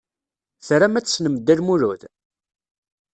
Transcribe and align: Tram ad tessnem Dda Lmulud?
Tram 0.67 0.95
ad 0.99 1.05
tessnem 1.05 1.35
Dda 1.37 1.55
Lmulud? 1.59 2.01